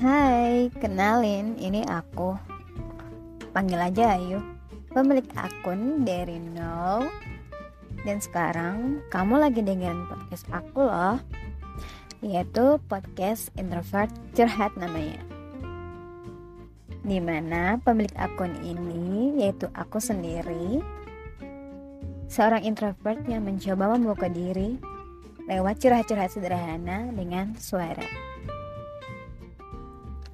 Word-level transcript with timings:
Hai, 0.00 0.72
kenalin, 0.80 1.60
ini 1.60 1.84
aku. 1.84 2.32
Panggil 3.52 3.76
aja 3.76 4.16
Ayu, 4.16 4.40
pemilik 4.96 5.28
akun 5.36 6.08
dari 6.08 6.40
nol. 6.40 7.04
Dan 8.08 8.16
sekarang 8.16 9.04
kamu 9.12 9.44
lagi 9.44 9.60
dengerin 9.60 10.08
podcast 10.08 10.48
aku 10.56 10.88
loh, 10.88 11.20
yaitu 12.24 12.80
podcast 12.88 13.52
introvert 13.60 14.08
curhat 14.32 14.72
namanya. 14.80 15.20
Di 17.04 17.20
mana 17.20 17.76
pemilik 17.84 18.16
akun 18.16 18.56
ini 18.64 19.36
yaitu 19.36 19.68
aku 19.76 20.00
sendiri, 20.00 20.80
seorang 22.32 22.64
introvert 22.64 23.20
yang 23.28 23.44
mencoba 23.44 24.00
membuka 24.00 24.32
diri 24.32 24.80
lewat 25.44 25.76
curhat-curhat 25.76 26.32
sederhana 26.32 27.12
dengan 27.12 27.52
suara. 27.60 28.29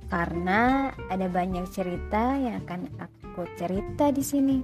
Karena 0.07 0.95
ada 1.11 1.27
banyak 1.27 1.67
cerita 1.75 2.39
yang 2.39 2.63
akan 2.63 2.87
aku 3.03 3.43
cerita 3.59 4.15
di 4.15 4.23
sini. 4.23 4.63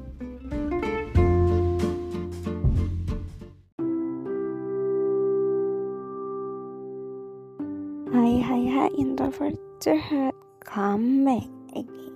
Hai 8.14 8.38
hai 8.38 8.64
hai 8.70 8.90
introvert 8.94 9.58
curhat 9.82 10.30
come 10.62 11.26
back 11.26 11.50
again 11.74 12.14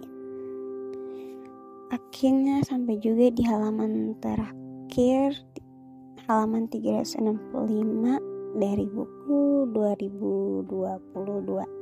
Akhirnya 1.91 2.63
sampai 2.63 3.03
juga 3.03 3.27
di 3.35 3.43
halaman 3.43 4.15
terakhir 4.23 5.35
halaman 6.31 6.71
365 6.71 8.37
dari 8.59 8.87
buku 8.87 9.67
2022. 9.75 11.76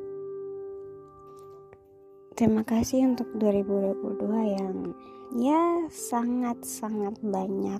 Terima 2.35 2.67
kasih 2.67 3.15
untuk 3.15 3.31
2022 3.39 4.59
yang 4.59 4.91
ya 5.39 5.87
sangat-sangat 5.87 7.23
banyak 7.23 7.79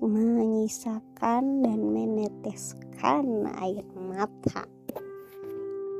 menyisakan 0.00 1.60
dan 1.60 1.80
meneteskan 1.92 3.44
air 3.60 3.84
mata. 3.92 4.64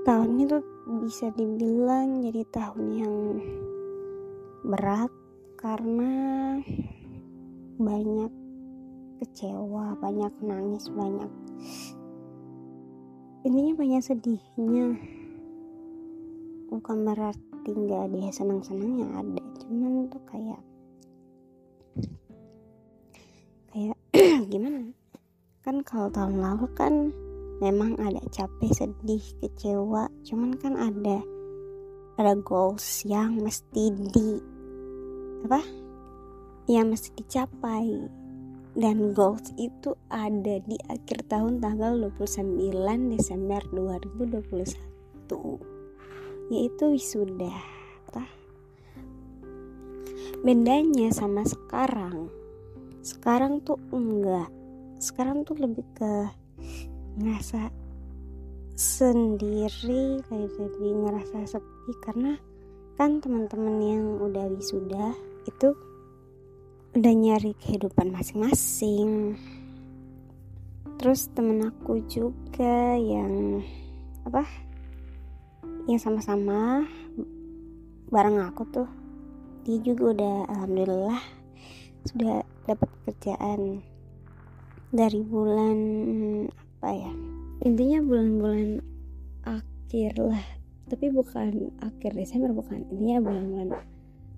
Tahun 0.00 0.30
itu 0.40 0.64
bisa 1.04 1.28
dibilang 1.36 2.24
jadi 2.24 2.40
tahun 2.48 2.84
yang 2.96 3.14
berat 4.64 5.12
karena 5.60 6.12
banyak 7.76 8.32
kecewa, 9.20 9.92
banyak 10.00 10.32
nangis, 10.40 10.88
banyak 10.88 11.28
intinya 13.44 13.76
banyak 13.76 14.00
sedihnya. 14.00 15.17
Bukan 16.68 17.08
berarti 17.08 17.72
nggak 17.72 18.12
ada 18.12 18.28
senang-senang 18.28 19.00
yang 19.00 19.12
ada, 19.16 19.40
cuman 19.64 20.04
tuh 20.12 20.20
kayak 20.28 20.60
kayak 23.72 23.96
gimana? 24.52 24.92
Kan 25.64 25.80
kalau 25.80 26.12
tahun 26.12 26.44
lalu 26.44 26.68
kan 26.76 27.08
memang 27.64 27.96
ada 27.96 28.20
capek, 28.28 28.68
sedih, 28.76 29.24
kecewa, 29.40 30.12
cuman 30.28 30.60
kan 30.60 30.76
ada 30.76 31.24
ada 32.20 32.36
goals 32.36 33.00
yang 33.08 33.40
mesti 33.40 33.88
di 34.12 34.36
apa? 35.48 35.64
Yang 36.68 36.86
mesti 36.92 37.08
dicapai 37.16 37.88
dan 38.76 39.16
goals 39.16 39.56
itu 39.56 39.96
ada 40.12 40.60
di 40.68 40.76
akhir 40.92 41.32
tahun 41.32 41.64
tanggal 41.64 41.96
29 42.12 42.76
Desember 43.08 43.64
2021 43.72 45.77
yaitu 46.48 46.92
wisuda 46.92 47.78
bedanya 50.42 51.10
sama 51.10 51.42
sekarang. 51.42 52.30
Sekarang 53.02 53.62
tuh 53.62 53.78
enggak. 53.90 54.50
Sekarang 54.98 55.42
tuh 55.42 55.58
lebih 55.58 55.86
ke 55.94 56.12
ngerasa 57.18 57.70
sendiri 58.78 60.22
kayak 60.26 60.50
jadi 60.54 60.86
ngerasa 60.94 61.58
sepi. 61.58 61.92
Karena 62.02 62.38
kan 62.98 63.18
teman-teman 63.22 63.76
yang 63.82 64.04
udah 64.22 64.46
wisuda 64.50 65.14
itu 65.46 65.74
udah 66.94 67.14
nyari 67.14 67.54
kehidupan 67.58 68.10
masing-masing. 68.14 69.34
Terus 70.98 71.30
temen 71.30 71.62
aku 71.62 72.02
juga 72.10 72.98
yang 72.98 73.62
apa 74.26 74.42
yang 75.88 75.96
sama-sama. 75.96 76.84
Bareng 78.12 78.44
aku 78.44 78.62
tuh 78.68 78.88
dia 79.64 79.80
juga 79.80 80.12
udah 80.12 80.36
alhamdulillah 80.52 81.20
sudah 82.04 82.44
dapat 82.68 82.88
kerjaan 83.08 83.80
dari 84.92 85.20
bulan 85.20 85.76
apa 86.48 86.88
ya 86.92 87.12
intinya 87.64 88.04
bulan-bulan 88.04 88.84
akhir 89.48 90.12
lah. 90.20 90.44
Tapi 90.88 91.12
bukan 91.12 91.72
akhir 91.84 92.16
Desember 92.16 92.52
bukan. 92.52 92.84
Intinya 92.88 93.20
bulan-bulan 93.24 93.76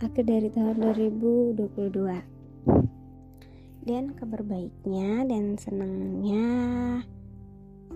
akhir 0.03 0.25
dari 0.27 0.49
tahun 0.55 0.83
2022 0.83 1.60
dan 3.84 4.12
kabar 4.12 4.44
baiknya 4.44 5.25
dan 5.25 5.56
senangnya 5.56 6.44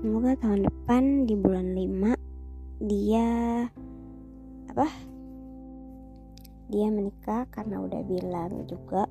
semoga 0.00 0.32
tahun 0.40 0.64
depan 0.64 1.28
di 1.28 1.34
bulan 1.36 1.76
5 1.76 2.13
dia 2.84 3.64
apa? 4.68 4.88
Dia 6.68 6.92
menikah 6.92 7.48
karena 7.48 7.80
udah 7.80 8.02
bilang 8.04 8.68
juga 8.68 9.08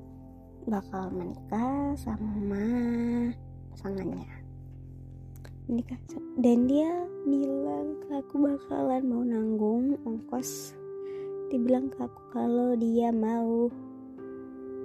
bakal 0.62 1.10
menikah 1.10 1.98
sama 1.98 2.54
pasangannya. 3.74 4.30
Menikah 5.66 5.98
dan 6.38 6.70
dia 6.70 6.90
bilang 7.26 7.98
ke 8.06 8.10
aku 8.14 8.34
bakalan 8.46 9.02
mau 9.10 9.22
nanggung 9.26 9.98
ongkos. 10.06 10.78
Dibilang 11.50 11.90
ke 11.90 11.98
aku 11.98 12.22
kalau 12.30 12.78
dia 12.78 13.10
mau. 13.10 13.66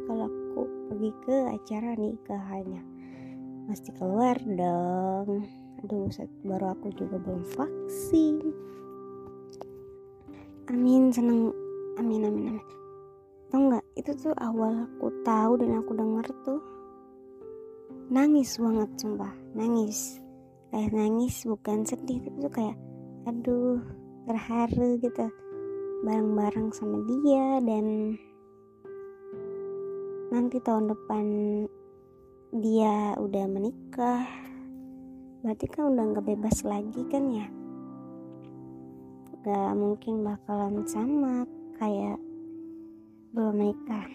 Kalau 0.09 0.25
aku 0.25 0.61
pergi 0.89 1.11
ke 1.29 1.35
acara 1.53 1.93
nikahannya. 1.93 2.81
Pasti 3.69 3.93
keluar 3.93 4.33
dong 4.41 5.58
aduh 5.79 6.11
baru 6.43 6.75
aku 6.75 6.91
juga 6.99 7.15
belum 7.23 7.43
vaksin. 7.55 8.51
Amin 10.67 11.07
seneng. 11.09 11.55
Amin 11.95 12.27
amin 12.27 12.51
amin. 12.51 12.67
Tau 13.49 13.57
nggak 13.57 13.85
itu 13.95 14.11
tuh 14.19 14.35
awal 14.37 14.85
aku 14.85 15.07
tahu 15.23 15.57
dan 15.63 15.79
aku 15.79 15.91
denger 15.95 16.27
tuh. 16.43 16.61
Nangis 18.11 18.59
banget 18.59 18.89
sumpah. 18.99 19.33
Nangis. 19.55 20.19
Kayak 20.69 20.93
nangis 20.93 21.47
bukan 21.47 21.81
sedih 21.87 22.21
tapi 22.21 22.37
tuh 22.43 22.53
kayak 22.53 22.77
aduh 23.25 23.79
terharu 24.27 24.99
gitu. 24.99 25.25
Bareng-bareng 26.03 26.69
sama 26.75 27.01
dia 27.07 27.63
dan 27.63 28.15
nanti 30.29 30.61
tahun 30.61 30.93
depan 30.93 31.25
dia 32.61 33.17
udah 33.17 33.45
menikah 33.49 34.48
berarti 35.39 35.65
kan 35.71 35.95
udah 35.95 36.03
nggak 36.11 36.27
bebas 36.27 36.67
lagi 36.67 37.01
kan 37.07 37.31
ya? 37.31 37.47
Gak 39.39 39.71
mungkin 39.79 40.27
bakalan 40.27 40.83
sama 40.83 41.47
kayak 41.79 42.19
belum 43.31 43.55
menikah. 43.55 44.07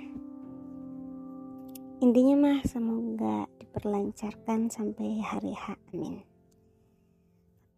Intinya 2.04 2.36
mah 2.36 2.60
semoga 2.68 3.48
diperlancarkan 3.56 4.68
sampai 4.68 5.24
hari 5.24 5.56
H 5.56 5.80
amin. 5.96 6.20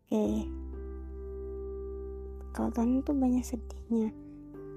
Oke. 0.06 0.26
Kalau 2.50 2.70
tahun 2.74 3.04
itu 3.04 3.12
banyak 3.14 3.44
sedihnya. 3.46 4.10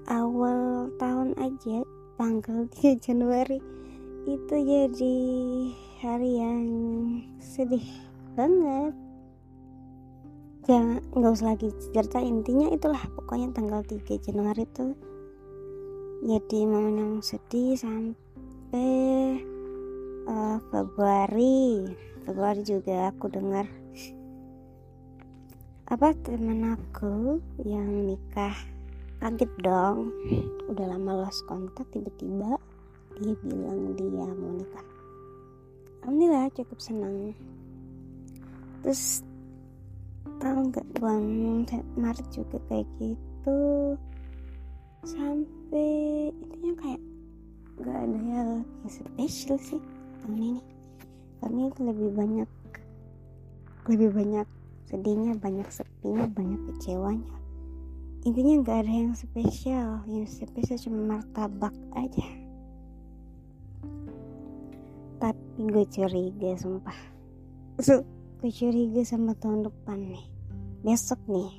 Awal 0.06 0.92
tahun 1.00 1.34
aja 1.42 1.82
tanggal 2.20 2.68
3 2.76 3.02
Januari 3.02 3.58
itu 4.28 4.54
jadi 4.54 5.16
hari 6.04 6.30
yang 6.38 6.66
sedih 7.40 8.09
banget. 8.40 8.94
Jangan 10.64 11.04
nggak 11.12 11.32
usah 11.36 11.48
lagi 11.52 11.68
cerita. 11.92 12.18
Intinya 12.24 12.72
itulah 12.72 13.00
pokoknya 13.12 13.52
tanggal 13.52 13.84
3 13.84 14.00
Januari 14.16 14.64
itu. 14.64 14.96
Jadi 16.24 16.58
momen 16.68 16.96
yang 17.00 17.14
sedih 17.20 17.76
sampai 17.76 18.92
uh, 20.24 20.56
Februari. 20.72 21.92
Februari 22.24 22.62
juga 22.64 23.12
aku 23.12 23.28
dengar 23.28 23.68
apa 25.90 26.14
temen 26.24 26.76
aku 26.76 27.44
yang 27.64 28.08
nikah. 28.08 28.56
Kaget 29.20 29.52
dong. 29.60 30.16
Udah 30.72 30.96
lama 30.96 31.28
lost 31.28 31.44
kontak 31.44 31.84
tiba-tiba 31.92 32.56
dia 33.20 33.36
bilang 33.44 33.92
dia 34.00 34.24
mau 34.32 34.56
nikah. 34.56 34.86
Alhamdulillah 36.00 36.48
cukup 36.56 36.78
senang 36.80 37.36
terus 38.80 39.24
tahu 40.40 40.72
nggak 40.72 40.86
bulan 40.96 41.24
Maret 41.96 42.26
juga 42.32 42.56
kayak 42.68 42.88
gitu. 43.00 43.30
Itu 43.40 43.96
sampai 45.16 46.28
intinya 46.28 46.72
kayak 46.76 47.02
gak 47.80 47.98
ada 48.04 48.20
yang 48.20 48.50
spesial 48.84 49.56
sih 49.56 49.80
tahun 50.20 50.36
ini. 50.36 50.62
Tahun 51.40 51.56
ini 51.56 51.72
lebih 51.80 52.10
banyak 52.12 52.50
lebih 53.88 54.12
banyak 54.12 54.44
sedihnya 54.92 55.40
banyak 55.40 55.64
sepinya 55.72 56.28
banyak 56.28 56.60
kecewanya. 56.68 57.32
Intinya 58.28 58.60
gak 58.60 58.84
ada 58.84 58.92
yang 58.92 59.16
spesial 59.16 60.04
yang 60.04 60.28
spesial 60.28 60.76
cuma 60.76 61.16
martabak 61.16 61.72
aja. 61.96 62.28
Tapi 65.16 65.60
gue 65.64 65.84
curiga 65.88 66.60
sumpah. 66.60 66.98
so, 67.80 68.04
gue 68.40 68.48
curiga 68.48 69.04
sama 69.04 69.36
tahun 69.36 69.68
depan 69.68 70.00
nih. 70.00 70.24
Besok 70.80 71.20
nih 71.28 71.52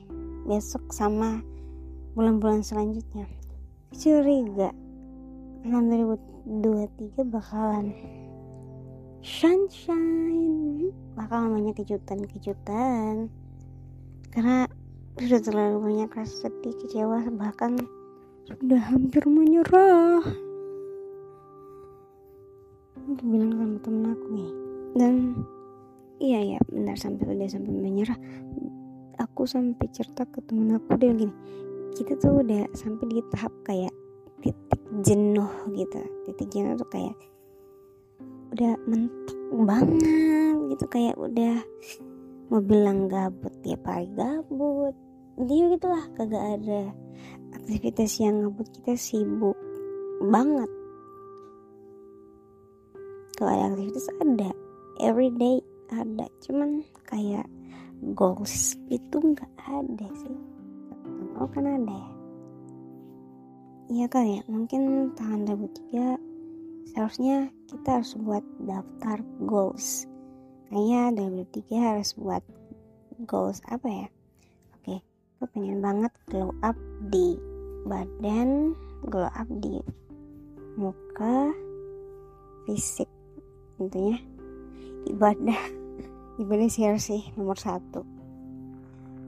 besok 0.49 0.89
sama 0.89 1.45
bulan-bulan 2.17 2.65
selanjutnya. 2.65 3.29
Curiga 3.93 4.73
tahun 5.61 5.93
2023 6.49 7.21
bakalan 7.29 7.93
sunshine. 9.21 10.89
Bakal 11.13 11.53
banyak 11.53 11.77
kejutan-kejutan. 11.85 13.29
Karena 14.33 14.65
sudah 15.21 15.37
terlalu 15.37 15.77
banyak 15.85 16.09
rasa 16.17 16.49
sedih 16.49 16.73
kecewa 16.81 17.29
bahkan 17.37 17.77
sudah 18.49 18.81
hampir 18.89 19.21
menyerah. 19.29 20.25
Itu 23.05 23.21
bilang 23.21 23.53
sama 23.53 23.77
temen 23.85 24.05
aku 24.17 24.27
nih 24.33 24.51
dan 24.97 25.15
iya 26.21 26.55
ya 26.55 26.59
benar 26.69 26.95
sampai 27.01 27.25
udah 27.25 27.49
sampai 27.49 27.73
menyerah. 27.73 28.19
Aku 29.17 29.49
sampai 29.49 29.89
cerita 29.89 30.29
ke 30.29 30.45
temen 30.45 30.77
aku 30.77 30.97
dia 30.97 31.13
gini 31.13 31.33
kita 31.91 32.15
tuh 32.15 32.39
udah 32.39 32.71
sampai 32.71 33.05
di 33.11 33.21
tahap 33.35 33.51
kayak 33.67 33.93
titik 34.39 34.81
jenuh 35.03 35.51
gitu. 35.75 35.99
Titik 36.29 36.47
jenuh 36.49 36.79
tuh 36.79 36.89
kayak 36.89 37.15
udah 38.51 38.73
mentok 38.87 39.39
banget 39.63 40.55
gitu 40.75 40.85
kayak 40.91 41.15
udah 41.15 41.55
mau 42.51 42.59
bilang 42.63 43.07
gabut 43.07 43.51
tiap 43.63 43.83
hari 43.87 44.07
gabut. 44.15 44.95
Dia 45.39 45.71
gitulah 45.75 46.03
kagak 46.15 46.59
ada 46.59 46.91
aktivitas 47.55 48.19
yang 48.19 48.43
ngebut 48.47 48.67
kita 48.71 48.95
sibuk 48.95 49.55
banget. 50.23 50.67
Kalau 53.35 53.51
ada 53.51 53.73
aktivitas 53.73 54.07
ada. 54.19 54.51
Everyday 55.01 55.65
ada 55.91 56.25
cuman 56.43 56.81
kayak 57.05 57.47
goals 58.15 58.79
itu 58.87 59.17
nggak 59.21 59.51
ada 59.67 60.07
sih. 60.17 60.35
Oh 61.37 61.47
kan 61.51 61.67
ada 61.67 61.91
ya? 61.91 62.09
Iya 63.91 64.05
kali 64.07 64.39
ya 64.39 64.41
mungkin 64.47 65.11
tahun 65.19 65.45
2003 65.51 66.95
seharusnya 66.95 67.51
kita 67.67 67.99
harus 67.99 68.15
buat 68.15 68.45
daftar 68.63 69.19
goals. 69.43 70.07
Kayaknya 70.71 71.27
2003 71.51 71.89
harus 71.91 72.09
buat 72.15 72.43
goals 73.27 73.59
apa 73.67 73.87
ya? 73.87 74.07
Oke 74.79 74.95
gue 75.41 75.47
pengen 75.51 75.83
banget 75.83 76.13
glow 76.31 76.55
up 76.63 76.77
di 77.11 77.35
badan 77.85 78.77
glow 79.09 79.27
up 79.27 79.49
di 79.59 79.81
muka 80.79 81.51
fisik 82.69 83.09
tentunya 83.75 84.21
ibadah 85.09 85.80
ibadah 86.41 86.69
sih 86.73 86.83
harus 86.89 87.05
sih 87.05 87.21
nomor 87.37 87.53
satu. 87.53 88.01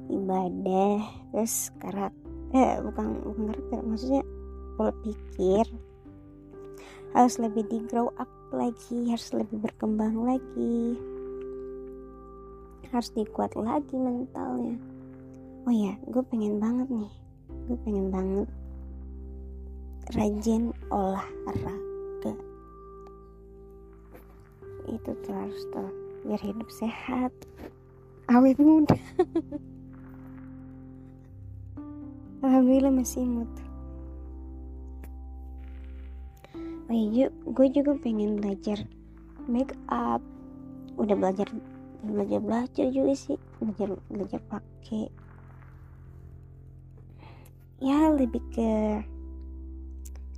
Ibadah 0.10 0.98
terus 1.30 1.70
karakter 1.78 2.26
eh 2.54 2.78
bukan 2.82 3.22
bukan 3.22 3.44
karakter 3.54 3.80
maksudnya 3.86 4.24
pola 4.74 4.94
pikir. 5.06 5.66
Harus 7.14 7.38
lebih 7.38 7.70
di 7.70 7.86
grow 7.86 8.10
up 8.18 8.30
lagi 8.50 9.14
harus 9.14 9.30
lebih 9.30 9.62
berkembang 9.62 10.26
lagi. 10.26 10.98
Harus 12.90 13.14
dikuat 13.14 13.54
lagi 13.54 13.94
mentalnya. 13.94 14.78
Oh 15.70 15.74
ya 15.74 15.94
gue 16.10 16.24
pengen 16.34 16.58
banget 16.58 16.90
nih. 16.90 17.14
Gue 17.70 17.78
pengen 17.86 18.10
banget 18.10 18.50
rajin 20.18 20.74
olahraga. 20.90 22.34
Itu 24.90 25.14
harus 25.30 25.64
tuh 25.70 26.03
biar 26.24 26.40
hidup 26.40 26.72
sehat. 26.72 27.36
Awet 28.32 28.56
muda 28.56 28.96
alhamdulillah 32.44 32.92
masih 32.92 33.28
imut 33.28 33.52
oh 36.88 36.96
iya 36.96 37.28
gue 37.32 37.68
juga 37.72 37.92
pengen 38.00 38.40
belajar 38.40 38.80
make 39.48 39.76
up 39.92 40.24
udah 40.96 41.16
belajar 41.18 41.48
belajar 42.04 42.40
belajar 42.44 42.86
juga 42.92 43.14
sih. 43.16 43.40
Belajar 43.64 43.96
belajar 44.12 44.42
pakai 44.52 45.08
ya 47.84 48.12
lebih 48.12 48.44
ke 48.52 48.72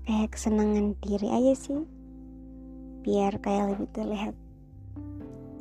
kayak 0.05 0.29
kesenangan 0.33 0.93
diri 1.01 1.27
aja 1.29 1.53
sih. 1.57 1.81
Biar 3.05 3.37
kayak 3.41 3.77
lebih 3.77 3.89
terlihat 3.93 4.33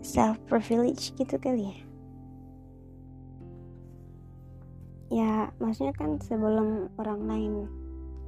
self 0.05 0.37
privilege 0.45 1.17
gitu 1.17 1.41
kali 1.41 1.73
ya. 1.73 1.79
Ya 5.09 5.33
maksudnya 5.57 5.97
kan 5.97 6.21
sebelum 6.21 6.93
orang 7.01 7.23
lain 7.25 7.55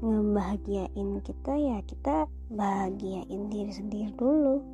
ngebahagiain 0.01 1.21
kita 1.21 1.53
ya 1.53 1.79
kita 1.85 2.25
bahagiain 2.49 3.53
diri 3.53 3.73
sendiri 3.73 4.11
dulu. 4.17 4.65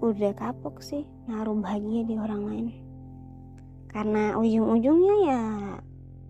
Udah 0.00 0.32
kapok 0.38 0.78
sih 0.80 1.02
naruh 1.26 1.58
bahagia 1.58 2.06
di 2.06 2.14
orang 2.14 2.42
lain. 2.46 2.68
Karena 3.90 4.38
ujung-ujungnya 4.38 5.16
ya 5.26 5.42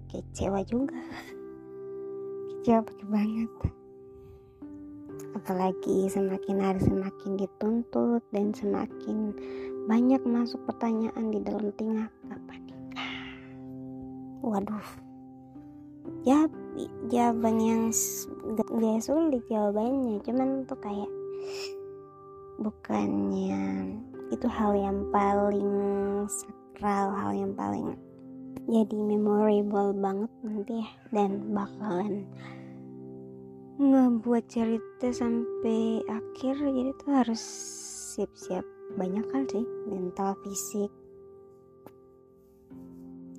kecewa 0.08 0.64
juga. 0.64 0.96
Kecewa 2.60 2.88
banget 3.08 3.79
apalagi 5.36 6.10
semakin 6.10 6.58
hari 6.58 6.80
semakin 6.82 7.38
dituntut 7.38 8.22
dan 8.34 8.50
semakin 8.54 9.34
banyak 9.86 10.22
masuk 10.26 10.60
pertanyaan 10.66 11.30
di 11.30 11.38
dalam 11.40 11.70
tingkah 11.74 12.08
kapan 12.28 12.60
nikah 12.66 13.14
waduh. 14.44 14.88
Ya 16.24 16.48
jawaban 17.08 17.56
yang 17.60 17.82
gak 18.56 19.00
sulit 19.04 19.44
jawabannya. 19.48 20.20
Cuman 20.24 20.64
tuh 20.68 20.80
kayak 20.80 21.12
bukannya 22.60 23.96
itu 24.30 24.46
hal 24.46 24.76
yang 24.76 25.08
paling 25.08 25.72
sakral 26.28 27.08
hal 27.16 27.32
yang 27.32 27.52
paling 27.56 27.96
jadi 28.68 28.98
memorable 29.00 29.90
banget 29.96 30.30
nanti 30.44 30.84
ya 30.84 30.88
dan 31.10 31.50
bakalan 31.56 32.28
ngebuat 33.80 34.44
cerita 34.44 35.08
sampai 35.08 36.04
akhir 36.04 36.52
jadi 36.60 36.92
tuh 37.00 37.10
harus 37.16 37.40
siap-siap. 38.12 38.60
Banyak 39.00 39.24
hal 39.32 39.48
sih 39.48 39.64
mental 39.88 40.36
fisik. 40.44 40.92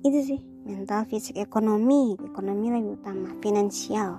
Itu 0.02 0.18
sih 0.18 0.40
mental 0.66 1.06
fisik 1.06 1.38
ekonomi. 1.38 2.18
Ekonomi 2.18 2.74
lebih 2.74 2.98
utama 2.98 3.30
finansial. 3.38 4.18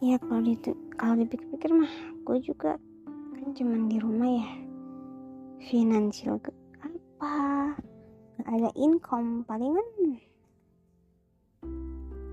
Ya 0.00 0.16
kalau 0.16 0.40
di 0.40 0.56
kalau 0.96 1.20
dipikir-pikir 1.20 1.68
mah 1.76 1.92
gue 2.24 2.38
juga 2.40 2.80
kan 3.36 3.52
cuman 3.52 3.92
di 3.92 4.00
rumah 4.00 4.30
ya. 4.32 4.48
Finansial 5.68 6.40
ke 6.40 6.48
apa? 6.80 7.36
Gak 8.40 8.48
ada 8.48 8.70
income 8.80 9.44
palingan 9.44 9.84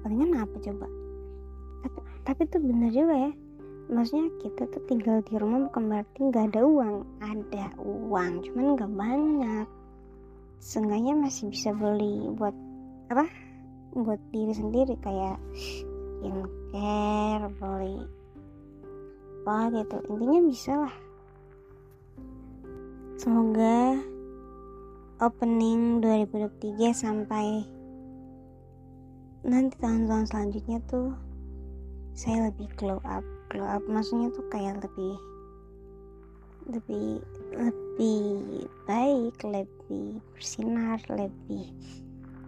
palingan 0.05 0.37
apa 0.37 0.55
coba 0.61 0.85
tapi 2.25 2.41
tuh 2.49 2.57
bener 2.59 2.89
juga 2.89 3.29
ya. 3.29 3.31
Maksudnya 3.85 4.33
kita 4.41 4.65
tuh 4.73 4.81
tinggal 4.89 5.21
di 5.29 5.37
rumah 5.37 5.69
bukan 5.69 5.83
berarti 5.93 6.19
nggak 6.25 6.45
ada 6.51 6.61
uang. 6.65 6.95
Ada 7.21 7.65
uang 7.85 8.31
cuman 8.49 8.65
nggak 8.73 8.93
banyak. 8.97 9.67
Seenggaknya 10.57 11.13
masih 11.13 11.53
bisa 11.53 11.69
beli 11.69 12.33
buat 12.33 12.57
apa 13.13 13.29
buat 13.93 14.17
diri 14.33 14.57
sendiri. 14.57 14.97
Kayak 15.05 15.37
skincare 15.53 17.45
beli 17.61 18.01
apa 19.45 19.57
gitu. 19.77 19.97
Intinya 20.09 20.39
bisa 20.49 20.73
lah. 20.89 20.95
Semoga 23.21 24.01
opening 25.21 26.01
2023 26.01 26.89
sampai 26.89 27.63
nanti 29.45 29.77
tahun-tahun 29.77 30.25
selanjutnya 30.25 30.81
tuh 30.89 31.13
saya 32.15 32.49
lebih 32.49 32.71
glow 32.79 33.03
up 33.03 33.21
glow 33.51 33.67
up 33.67 33.83
maksudnya 33.91 34.31
tuh 34.31 34.47
kayak 34.49 34.79
lebih 34.79 35.15
lebih 36.65 37.21
lebih 37.53 38.65
baik 38.89 39.35
lebih 39.43 40.23
bersinar 40.33 40.97
lebih 41.11 41.69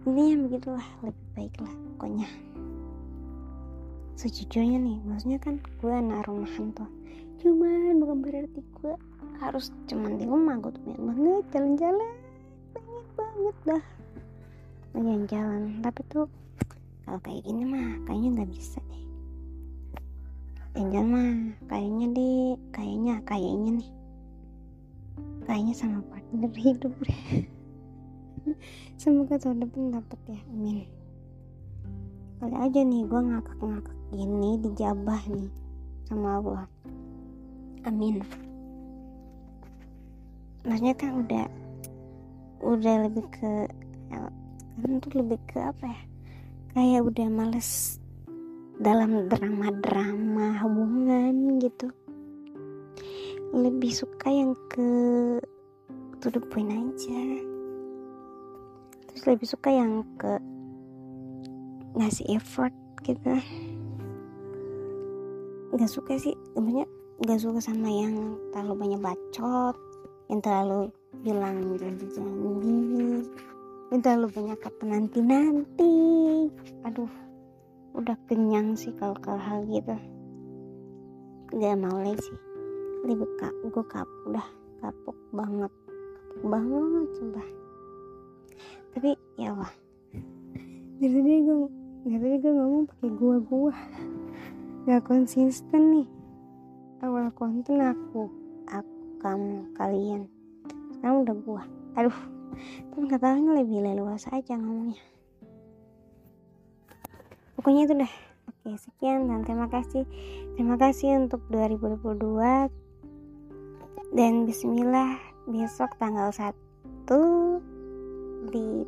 ini 0.08 0.32
yang 0.32 0.48
begitulah 0.48 0.88
lebih 1.04 1.26
baik 1.36 1.54
lah 1.60 1.74
pokoknya. 1.92 2.28
Sejujurnya 4.16 4.80
nih 4.80 4.98
maksudnya 5.04 5.36
kan 5.36 5.60
gue 5.60 5.92
anak 5.92 6.24
rumahan 6.24 6.72
tuh. 6.72 6.88
Cuman 7.44 8.00
bukan 8.00 8.18
berarti 8.24 8.60
gue 8.80 8.94
harus 9.36 9.68
cuman 9.84 10.16
di 10.16 10.24
rumah 10.24 10.56
gue 10.64 10.72
tuh 10.72 10.80
pengen 10.80 11.02
banget 11.12 11.44
jalan-jalan 11.52 12.12
pengen 12.72 13.04
banget 13.20 13.56
dah. 13.68 13.84
Pengen 14.96 15.20
jalan 15.28 15.62
tapi 15.84 16.00
tuh 16.08 16.26
kalau 17.04 17.20
kayak 17.20 17.44
gini 17.44 17.62
mah 17.68 18.00
kayaknya 18.08 18.28
nggak 18.32 18.50
bisa 18.56 18.80
deh 20.78 20.86
jalan 20.94 21.10
mah 21.10 21.30
kayaknya 21.66 22.06
di 22.14 22.30
kayaknya 22.70 23.14
kayaknya 23.26 23.82
nih. 23.82 23.90
Kayaknya 25.42 25.74
sama 25.74 25.98
partner 26.06 26.54
hidup 26.54 26.94
deh. 27.02 27.22
Semoga 29.02 29.42
tahun 29.42 29.66
depan 29.66 29.98
dapet 29.98 30.18
ya 30.30 30.38
amin. 30.54 30.86
Kali 32.38 32.54
aja 32.54 32.80
nih 32.86 33.02
gue 33.10 33.20
ngakak-ngakak 33.26 33.98
gini 34.14 34.50
dijabah 34.62 35.22
nih 35.26 35.50
sama 36.06 36.38
Allah. 36.38 36.64
Amin. 37.82 38.22
Maksudnya 40.62 40.94
kan 40.94 41.10
udah 41.26 41.46
udah 42.62 42.94
lebih 43.10 43.26
ke 43.34 43.66
sekarang 44.78 45.04
tuh 45.04 45.20
lebih 45.20 45.38
ke 45.50 45.58
apa 45.58 45.84
ya? 45.90 46.00
Kayak 46.70 47.02
udah 47.06 47.26
males 47.30 47.98
dalam 48.78 49.26
drama-drama 49.26 50.62
hubungan 50.62 51.58
gitu. 51.58 51.90
Lebih 53.50 53.90
suka 53.90 54.30
yang 54.30 54.54
ke 54.70 54.88
to 56.22 56.30
the 56.30 56.38
point 56.38 56.70
aja. 56.70 57.22
Terus 59.10 59.22
lebih 59.26 59.46
suka 59.50 59.68
yang 59.74 60.06
ke 60.14 60.38
ngasih 61.98 62.38
effort 62.38 62.74
gitu. 63.02 63.34
Nggak 65.74 65.90
suka 65.90 66.14
sih 66.16 66.34
sebenarnya 66.54 66.86
nggak 67.18 67.40
suka 67.42 67.58
sama 67.58 67.90
yang 67.90 68.38
terlalu 68.54 68.74
banyak 68.78 69.00
bacot 69.02 69.74
yang 70.30 70.38
terlalu 70.38 70.92
bilang 71.26 71.74
janji-janji 71.74 73.26
yang 73.90 74.00
terlalu 74.04 74.26
banyak 74.30 74.58
kata 74.62 74.82
nanti-nanti 74.86 75.94
aduh 76.86 77.10
udah 77.98 78.14
kenyang 78.30 78.78
sih 78.78 78.94
kalau 78.94 79.18
ke 79.18 79.34
hal 79.34 79.66
gitu. 79.66 79.98
Gak 81.58 81.74
mau 81.82 81.98
lagi 81.98 82.22
sih 82.22 82.38
lebih 83.02 83.26
kak 83.38 83.54
gue 83.66 83.84
kapok 83.90 84.24
dah 84.30 84.48
kapok 84.78 85.18
banget. 85.34 85.72
Kapok 86.30 86.46
banget 86.46 87.06
sumpah. 87.18 87.48
Tapi 88.94 89.10
ya 89.34 89.50
Allah. 89.50 89.72
Dari 91.02 91.18
tadi 91.18 91.38
gue 91.42 91.56
dari 92.06 92.18
tadi 92.22 92.36
gue 92.38 92.52
ngomong 92.54 92.84
pakai 92.86 93.10
gua 93.18 93.36
gua. 93.42 93.74
Gak 94.86 95.02
konsisten 95.02 95.82
nih. 95.98 96.08
Awal 97.02 97.34
konten 97.34 97.82
aku 97.82 98.30
aku 98.70 98.98
kamu 99.18 99.74
kalian. 99.74 100.30
Sekarang 100.94 101.26
udah 101.26 101.36
gua. 101.42 101.62
Aduh. 101.98 102.18
Tahu 102.90 103.06
ini 103.06 103.50
lebih 103.54 103.78
leluasa 103.86 104.34
aja 104.34 104.58
ngomongnya 104.58 105.17
pokoknya 107.58 107.90
itu 107.90 107.94
dah 107.98 108.12
oke 108.46 108.70
sekian 108.78 109.26
dan 109.26 109.42
terima 109.42 109.66
kasih. 109.66 110.06
Terima 110.54 110.78
kasih 110.78 111.26
untuk 111.26 111.42
2022 111.50 112.70
dan 114.14 114.46
bismillah 114.46 115.18
besok 115.50 115.90
tanggal 115.98 116.30
1 116.30 116.54
di 118.48 118.86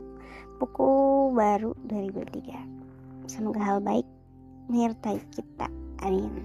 buku 0.56 0.88
baru 1.36 1.72
2023 1.88 3.28
semoga 3.28 3.60
hal 3.60 3.78
baik 3.80 4.04
menyertai 4.68 5.18
kita 5.34 5.68
amin. 6.04 6.44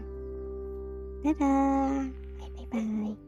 Dadah. 1.26 2.10
Bye 2.40 2.52
bye 2.54 2.68
bye 2.70 3.25